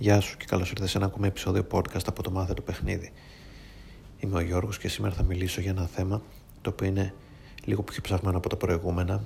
[0.00, 3.12] Γεια σου και καλώς ήρθες σε ένα ακόμα επεισόδιο podcast από το Μάθε το Παιχνίδι.
[4.18, 6.22] Είμαι ο Γιώργος και σήμερα θα μιλήσω για ένα θέμα
[6.60, 7.14] το οποίο είναι
[7.64, 9.24] λίγο πιο ψαγμένο από τα προηγούμενα.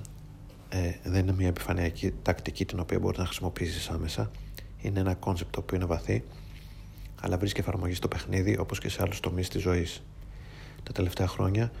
[0.69, 4.31] Ε, δεν είναι μια επιφανειακή τακτική την οποία μπορείς να χρησιμοποιήσεις άμεσα.
[4.81, 6.23] Είναι ένα concept το οποίο είναι βαθύ,
[7.21, 10.03] αλλά βρίσκει εφαρμογή στο παιχνίδι όπως και σε άλλους τομείς της ζωής.
[10.83, 11.71] Τα τελευταία χρόνια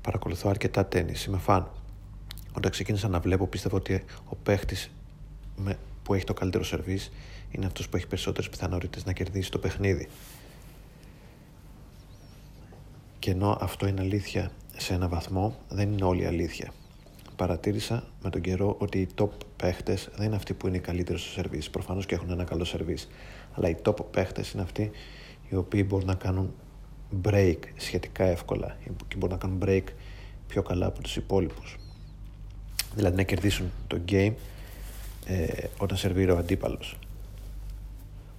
[0.00, 1.70] παρακολουθώ αρκετά τένις, είμαι φαν.
[2.52, 4.90] Όταν ξεκίνησα να βλέπω πίστευα ότι ο παίχτης
[6.08, 7.10] που έχει το καλύτερο σερβίς
[7.50, 10.08] είναι αυτός που έχει περισσότερες πιθανότητες να κερδίσει το παιχνίδι.
[13.18, 16.72] Και ενώ αυτό είναι αλήθεια σε ένα βαθμό, δεν είναι όλη αλήθεια.
[17.36, 21.18] Παρατήρησα με τον καιρό ότι οι top παίχτες δεν είναι αυτοί που είναι οι καλύτεροι
[21.18, 21.70] στο σερβίς.
[21.70, 23.08] Προφανώς και έχουν ένα καλό σερβίς.
[23.52, 24.90] Αλλά οι top παίχτες είναι αυτοί
[25.48, 26.54] οι οποίοι μπορούν να κάνουν
[27.24, 28.76] break σχετικά εύκολα
[29.08, 29.84] και μπορούν να κάνουν break
[30.46, 31.76] πιο καλά από τους υπόλοιπους.
[32.94, 34.32] Δηλαδή να κερδίσουν το game
[35.28, 36.96] ε, όταν σερβίρει ο αντίπαλος.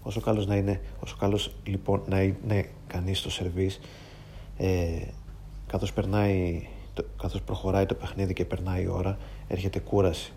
[0.02, 3.80] Όσο καλός να είναι, όσο καλός λοιπόν να είναι κανείς στο σερβίς,
[4.58, 5.02] ε,
[5.68, 6.68] καθώς, περνάει,
[7.22, 10.34] καθώς προχωράει το παιχνίδι και περνάει η ώρα, έρχεται κούραση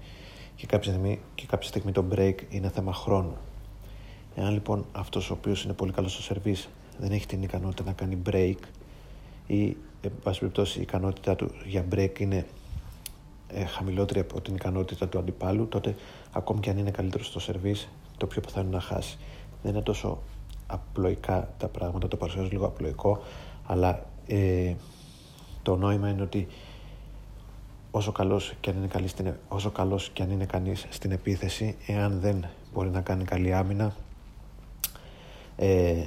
[0.57, 3.37] και κάποια στιγμή, και κάποια στιγμή το break είναι θέμα χρόνου.
[4.37, 7.93] Εάν λοιπόν αυτός ο οποίος είναι πολύ καλός στο σερβίς δεν έχει την ικανότητα να
[7.93, 8.59] κάνει break
[9.47, 12.47] ή εν πάση περιπτώσει η ικανότητά του για break είναι
[13.55, 15.95] ε, χαμηλότερη από την ικανότητα του αντιπάλου, τότε
[16.33, 19.19] ακόμη και αν είναι καλύτερος στο σερβίς, το πιο πιθανό να χάσει.
[19.63, 20.23] Δεν είναι τόσο
[20.67, 23.23] απλοϊκά τα πράγματα, το παρουσιάζω λίγο απλοϊκό,
[23.67, 24.75] αλλά ε,
[25.63, 26.47] το νόημα είναι ότι
[27.91, 31.77] όσο καλός και αν είναι, καλή στην, όσο καλός και αν είναι κανείς στην επίθεση,
[31.87, 33.95] εάν δεν μπορεί να κάνει καλή άμυνα,
[35.57, 36.05] ε,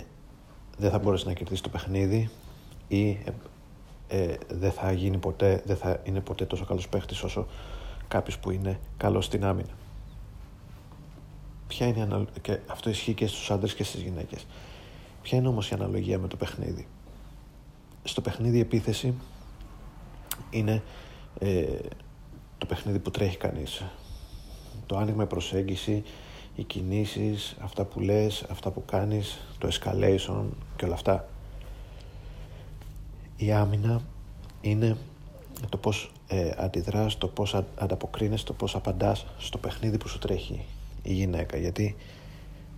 [0.78, 2.30] δεν θα μπορέσει να κερδίσει το παιχνίδι
[2.88, 3.18] ή
[4.08, 7.48] ε, ε, δεν θα γίνει ποτέ, δεν θα είναι ποτέ τόσο καλός παίχτης όσο
[8.08, 9.74] κάποιος που είναι καλός στην άμυνα.
[11.68, 14.46] Ποια είναι και αυτό ισχύει και στους άντρες και στις γυναίκες.
[15.22, 16.88] Ποια είναι όμως η αναλογία με το παιχνίδι;
[18.04, 19.14] Στο παιχνίδι η επίθεση
[20.50, 20.84] είναι
[21.40, 21.66] ε,
[22.58, 23.84] το παιχνίδι που τρέχει κανείς.
[24.86, 26.04] Το άνοιγμα, η προσέγγιση,
[26.56, 30.44] οι κινήσεις, αυτά που λες, αυτά που κάνεις, το escalation
[30.76, 31.28] και όλα αυτά.
[33.38, 34.02] Η άμυνα
[34.62, 34.98] είναι
[35.70, 40.66] το πώς ε, αντιδράς, το πώς ανταποκρίνεσαι, το πώς απαντάς στο παιχνίδι που σου τρέχει
[41.04, 41.58] η γυναίκα.
[41.58, 41.96] Γιατί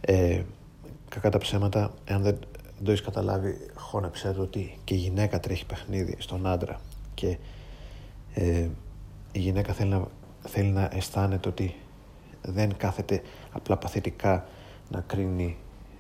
[0.02, 0.42] ε,
[1.10, 2.40] κακά τα ψέματα, εάν δεν,
[2.84, 6.82] το έχεις καταλάβει, χώνεψε το ότι και η γυναίκα τρέχει παιχνίδι στον άντρα
[7.14, 7.38] και
[8.34, 8.68] ε,
[9.32, 10.08] η γυναίκα θέλει να,
[10.42, 11.76] θέλει να αισθάνεται ότι
[12.42, 14.48] δεν κάθεται απλά παθητικά
[14.90, 15.58] να κρίνει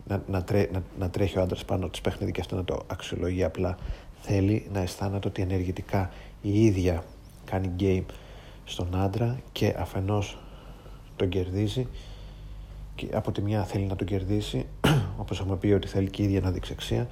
[0.07, 2.83] να, να, τρέ, να, να τρέχει ο άντρας πάνω της παιχνίδι και αυτό να το
[2.87, 3.77] αξιολογεί απλά
[4.21, 6.11] θέλει να αισθάνεται ότι ενεργητικά
[6.41, 7.03] η ίδια
[7.45, 8.05] κάνει game
[8.65, 10.37] στον άντρα και αφενός
[11.15, 11.87] τον κερδίζει
[12.95, 14.65] και από τη μια θέλει να τον κερδίσει
[15.21, 17.07] όπως έχουμε πει ότι θέλει και η ίδια να δείξει αξία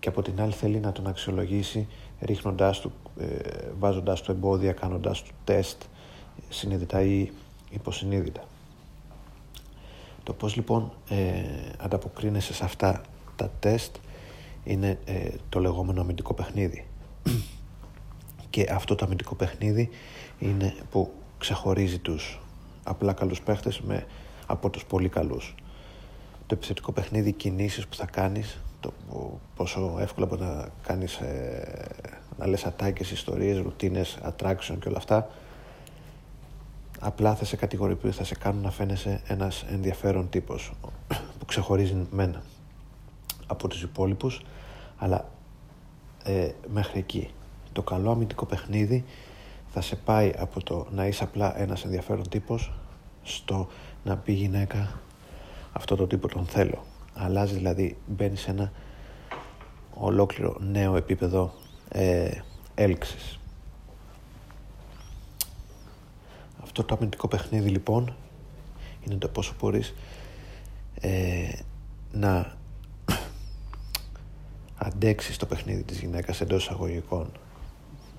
[0.00, 1.88] και από την άλλη θέλει να τον αξιολογήσει
[2.20, 3.26] ρίχνοντάς του, ε,
[3.78, 5.82] βάζοντάς του εμπόδια, κάνοντάς του τεστ
[6.48, 7.30] συνειδητά ή
[7.70, 8.44] υποσυνείδητα.
[10.22, 11.42] Το πώς λοιπόν ε,
[11.78, 13.02] ανταποκρίνεσαι σε αυτά
[13.36, 13.96] τα τεστ
[14.64, 16.86] είναι ε, το λεγόμενο αμυντικό παιχνίδι.
[18.50, 19.88] Και αυτό το αμυντικό παιχνίδι
[20.38, 22.40] είναι που ξεχωρίζει τους
[22.84, 24.06] απλά καλούς παίχτες με,
[24.46, 25.54] από τους πολύ καλούς.
[26.46, 28.92] Το επιθετικό παιχνίδι, κινήσεις που θα κάνεις, το
[29.56, 31.88] πόσο εύκολα μπορεί να κάνεις, ε,
[32.38, 35.28] να λες ατάκες, ιστορίες, ρουτίνες, attraction και όλα αυτά,
[37.00, 40.72] απλά θα σε κατηγοροποιούν, θα σε κάνουν να φαίνεσαι ένας ενδιαφέρον τύπος
[41.38, 42.42] που ξεχωρίζει μένα
[43.46, 44.42] από τους υπόλοιπους
[44.96, 45.28] αλλά
[46.24, 47.30] ε, μέχρι εκεί.
[47.72, 49.04] Το καλό αμυντικό παιχνίδι
[49.68, 52.72] θα σε πάει από το να είσαι απλά ένας ενδιαφέρον τύπος
[53.22, 53.68] στο
[54.04, 55.00] να πει γυναίκα
[55.72, 58.72] αυτό το τύπο τον θέλω αλλάζει δηλαδή μπαίνει σε ένα
[59.94, 61.52] ολόκληρο νέο επίπεδο
[61.88, 62.30] ε,
[62.74, 63.38] έλξης.
[66.62, 68.14] Αυτό το αμυντικό παιχνίδι λοιπόν
[69.06, 69.94] είναι το πόσο μπορείς
[71.00, 71.52] ε,
[72.12, 72.56] να
[74.84, 77.32] αντέξεις το παιχνίδι της γυναίκας εντός εισαγωγικών.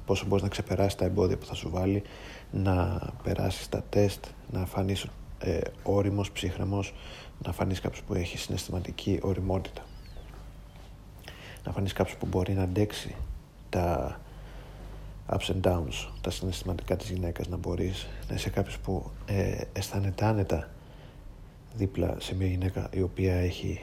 [0.05, 2.03] Πόσο μπορείς να ξεπεράσεις τα εμπόδια που θα σου βάλει
[2.51, 5.05] να περάσεις τα τεστ να φανείς
[5.39, 6.93] ε, όριμος, ψύχρεμος
[7.43, 9.81] να φανείς κάποιος που έχει συναισθηματική οριμότητα.
[11.65, 13.15] Να φανείς κάποιος που μπορεί να αντέξει
[13.69, 14.19] τα
[15.29, 20.25] ups and downs, τα συναισθηματικά της γυναίκας να μπορείς να είσαι κάποιος που ε, αισθάνεται
[20.25, 20.69] άνετα
[21.75, 23.81] δίπλα σε μια γυναίκα η οποία έχει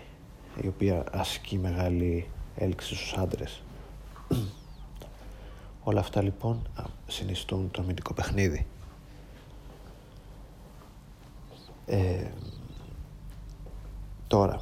[0.62, 2.26] η οποία ασκεί μεγάλη
[2.56, 3.62] έλξη στους άντρες.
[5.84, 6.68] Όλα αυτά λοιπόν
[7.06, 8.66] συνιστούν το αμυντικό παιχνίδι.
[11.86, 12.26] Ε,
[14.30, 14.60] Τώρα,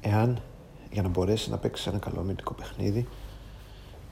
[0.00, 0.42] εάν
[0.92, 3.08] για να μπορέσει να παίξει ένα καλό αμυντικό παιχνίδι,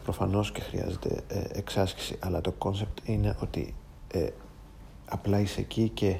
[0.02, 3.74] προφανώς και χρειάζεται ε, εξάσκηση, αλλά το concept είναι ότι
[4.12, 4.28] ε,
[5.08, 6.18] απλά είσαι εκεί και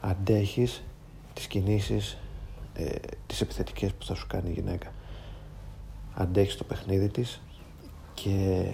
[0.00, 0.82] αντέχεις
[1.34, 2.18] τις κινήσεις
[2.76, 2.94] ε,
[3.26, 4.92] τις επιθετικές που θα σου κάνει η γυναίκα.
[6.14, 7.40] Αντέχεις το παιχνίδι της
[8.14, 8.64] και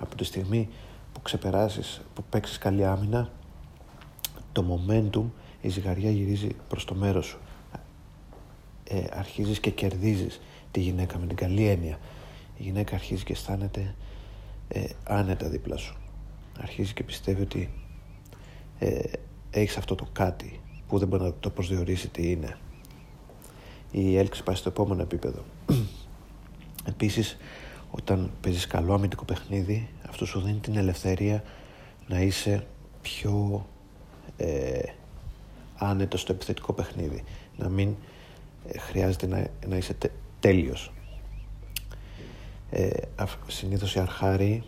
[0.00, 0.68] από τη στιγμή
[1.12, 3.30] που ξεπεράσεις, που παίξεις καλή άμυνα
[4.52, 5.24] το momentum,
[5.60, 7.38] η ζυγαριά γυρίζει προς το μέρος σου.
[8.84, 10.40] Ε, αρχίζεις και κερδίζεις
[10.70, 11.98] τη γυναίκα με την καλή έννοια.
[12.58, 13.94] Η γυναίκα αρχίζει και αισθάνεται
[14.68, 15.96] ε, άνετα δίπλα σου.
[16.60, 17.70] Αρχίζει και πιστεύει ότι
[18.78, 19.00] ε,
[19.50, 22.58] έχεις αυτό το κάτι που δεν μπορεί να το προσδιορίσει τι είναι
[23.90, 25.44] η έλξης πάει στο επόμενο επίπεδο.
[26.84, 27.36] Επίσης
[27.90, 31.42] όταν παίζεις καλό αμυντικό παιχνίδι αυτός σου δίνει την ελευθερία
[32.06, 32.66] να είσαι
[33.02, 33.66] πιο
[34.36, 34.82] ε,
[35.76, 37.24] άνετος στο επιθετικό παιχνίδι.
[37.56, 37.94] Να μην
[38.68, 40.08] ε, χρειάζεται να, να είσαι τε,
[40.40, 40.92] τέλειος.
[42.70, 42.90] Ε,
[43.46, 44.62] συνήθως οι αρχάροι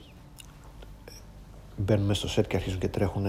[1.05, 1.13] ε,
[1.77, 3.27] μπαίνουν στο σετ και αρχίζουν και τρέχουν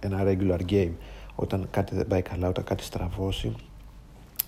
[0.00, 0.92] ένα regular game.
[1.34, 3.54] Όταν κάτι δεν πάει καλά, όταν κάτι στραβώσει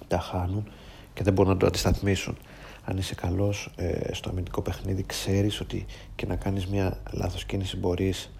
[0.08, 0.68] τα χάνουν
[1.14, 2.36] και δεν μπορούν να το αντισταθμίσουν.
[2.84, 7.76] Αν είσαι καλός ε, στο αμυντικό παιχνίδι ξέρεις ότι και να κάνεις μια λάθος κίνηση
[7.76, 8.30] μπορείς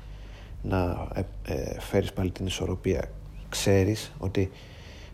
[0.63, 3.11] να ε, ε, φέρεις πάλι την ισορροπία.
[3.49, 4.51] Ξέρεις ότι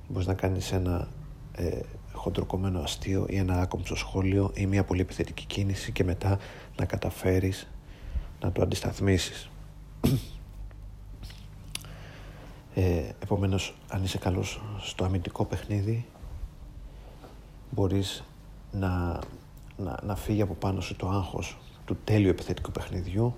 [0.09, 1.09] μπορείς να κάνεις ένα
[1.53, 1.81] ε,
[2.13, 6.39] χοντροκομμένο αστείο ή ένα άκομψο σχόλιο ή μια πολύ επιθετική κίνηση και μετά
[6.77, 7.69] να καταφέρεις
[8.41, 9.51] να το αντισταθμίσεις.
[12.77, 16.07] Ε, επομένως αν είσαι καλός στο αμυντικό παιχνίδι
[17.75, 18.25] μπορείς
[18.73, 19.19] να,
[19.77, 23.35] να, να φύγει από πάνω σου το άγχος του τέλειου επιθετικού παιχνιδιού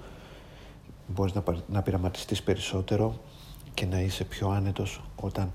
[1.06, 3.20] μπορείς να, να πειραματιστείς περισσότερο
[3.74, 5.52] και να είσαι πιο άνετος όταν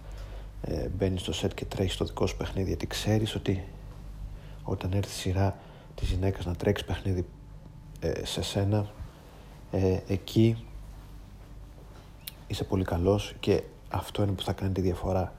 [0.61, 3.63] ε, μπαίνεις στο σετ και τρέχεις το δικό σου παιχνίδι γιατί ξέρεις ότι
[4.63, 5.57] όταν έρθει η σειρά
[5.95, 7.25] της γυναίκας να τρέξει παιχνίδι
[7.99, 8.85] ε, σε σένα
[9.71, 10.65] ε, εκεί
[12.47, 15.33] είσαι πολύ καλός και αυτό είναι που θα κάνει τη διαφορά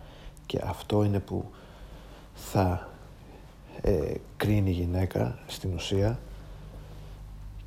[0.46, 1.50] και αυτό είναι που
[2.34, 2.91] θα
[3.80, 6.18] ε, κρίνει η γυναίκα στην ουσία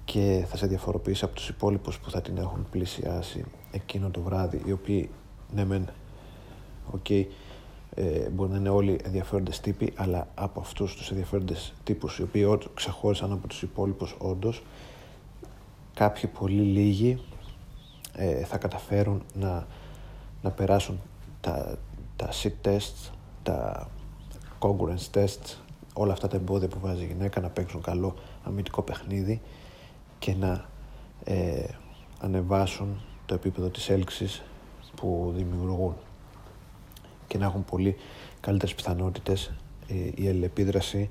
[0.06, 4.62] και θα σε διαφοροποιήσει από τους υπόλοιπους που θα την έχουν πλησιάσει εκείνο το βράδυ
[4.66, 5.10] οι οποίοι
[5.54, 5.90] ναι μεν
[6.92, 7.26] okay,
[7.96, 12.58] ε, μπορεί να είναι όλοι ενδιαφέροντες τύποι αλλά από αυτούς τους ενδιαφέροντες τύπους οι οποίοι
[12.74, 14.64] ξεχώρισαν από τους υπόλοιπους όντως,
[15.94, 17.22] κάποιοι πολύ λίγοι
[18.14, 19.68] ε, θα καταφέρουν να,
[20.42, 21.00] να περάσουν
[21.42, 21.78] τα,
[22.16, 23.12] τα sit tests,
[23.44, 23.90] τα
[24.60, 25.65] congruence tests
[25.98, 29.42] όλα αυτά τα εμπόδια που βάζει η γυναίκα να παίξουν καλό αμυντικό παιχνίδι
[30.20, 30.66] και να
[31.24, 31.66] ε,
[32.20, 34.44] ανεβάσουν το επίπεδο της έλξης
[34.96, 35.96] που δημιουργούν
[37.28, 37.96] και να έχουν πολύ
[38.40, 39.52] καλύτερες πιθανότητες
[39.88, 41.10] ε, η αλληλεπίδραση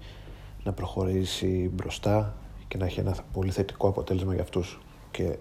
[0.65, 2.35] να προχωρήσει μπροστά
[2.69, 4.81] και να έχει ένα πολύ θετικό αποτέλεσμα για αυτούς
[5.11, 5.37] και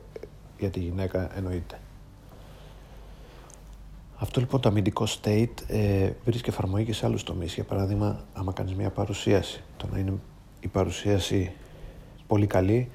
[0.59, 1.79] για τη γυναίκα εννοείται.
[4.23, 7.53] Αυτό λοιπόν το αμυντικό state ε, βρίσκει εφαρμογή και σε άλλους τομείς.
[7.53, 10.13] Για παράδειγμα, άμα κάνεις μια παρουσίαση, το να είναι
[10.59, 11.51] η παρουσίαση
[12.27, 12.89] πολύ καλή,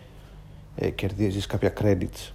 [0.77, 2.33] ε, κερδίζεις κάποια credits.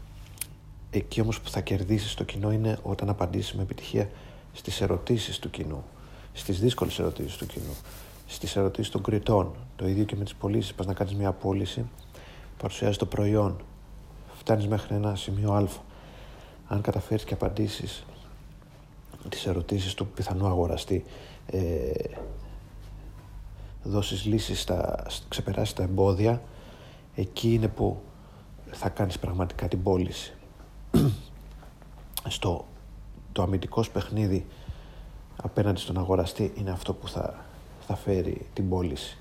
[0.91, 4.09] Εκεί όμως που θα κερδίσεις το κοινό είναι όταν απαντήσεις με επιτυχία
[4.53, 5.83] στις ερωτήσεις του κοινού,
[6.33, 7.75] στις δύσκολες ερωτήσεις του κοινού,
[8.27, 9.55] στις ερωτήσεις των κριτών.
[9.75, 10.73] Το ίδιο και με τις πωλήσεις.
[10.73, 11.85] Πας να κάνεις μια πώληση,
[12.57, 13.55] παρουσιάζεις το προϊόν,
[14.37, 15.67] φτάνεις μέχρι ένα σημείο α.
[16.67, 18.05] Αν καταφέρεις και απαντήσεις
[19.29, 21.03] τις ερωτήσεις του πιθανού αγοραστή,
[21.45, 21.91] ε,
[23.83, 26.41] δώσεις λύσεις, στα, ξεπεράσεις τα εμπόδια,
[27.15, 28.01] εκεί είναι που
[28.71, 30.33] θα κάνεις πραγματικά την πώληση.
[32.27, 32.65] Στο
[33.31, 34.45] το αμυντικός παιχνίδι
[35.43, 37.45] απέναντι στον αγοραστή είναι αυτό που θα,
[37.87, 39.17] θα φέρει την πώληση.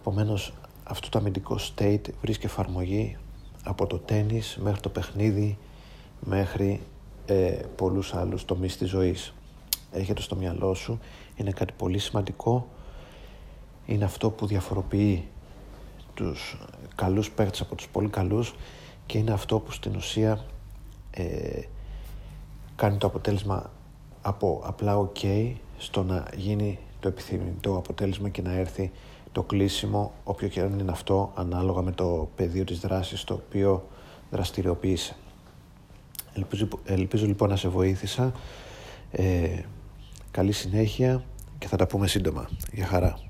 [0.00, 0.52] Επομένως,
[0.84, 3.16] αυτό το αμυντικό state βρίσκει εφαρμογή
[3.64, 5.58] από το τένις μέχρι το παιχνίδι
[6.20, 6.80] μέχρι
[7.28, 9.34] ε, πολλούς άλλους τομείς της ζωής.
[9.92, 10.98] Έχετε στο μυαλό σου,
[11.36, 12.68] είναι κάτι πολύ σημαντικό,
[13.86, 15.28] είναι αυτό που διαφοροποιεί
[16.14, 16.58] τους
[16.94, 18.54] καλούς παίκτες από τους πολύ καλούς
[19.06, 20.44] και είναι αυτό που στην ουσία
[21.10, 21.62] ε,
[22.76, 23.70] κάνει το αποτέλεσμα
[24.22, 28.90] από απλά ok στο να γίνει το επιθυμητό αποτέλεσμα και να έρθει
[29.32, 33.88] το κλείσιμο όποιο και αν είναι αυτό ανάλογα με το πεδίο της δράσης το οποίο
[34.30, 35.16] δραστηριοποίησε.
[36.34, 38.32] Ελπίζω, ελπίζω λοιπόν να σε βοήθησα.
[39.10, 39.48] Ε,
[40.30, 41.24] καλή συνέχεια
[41.58, 42.48] και θα τα πούμε σύντομα.
[42.72, 43.27] Για χαρά.